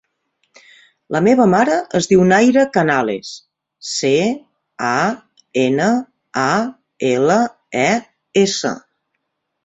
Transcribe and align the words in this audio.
La 1.15 1.19
meva 1.25 1.43
mare 1.49 1.73
es 1.97 2.07
diu 2.11 2.21
Nayra 2.29 2.63
Canales: 2.77 3.29
ce, 3.89 4.09
a, 4.87 4.93
ena, 5.65 5.89
a, 6.45 6.47
ela, 7.11 7.37
e, 7.83 7.85
essa. 8.45 8.73